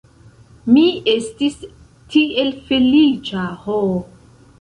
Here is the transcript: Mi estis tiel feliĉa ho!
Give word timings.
Mi 0.77 0.85
estis 1.11 1.59
tiel 2.15 2.49
feliĉa 2.71 3.45
ho! 3.67 3.77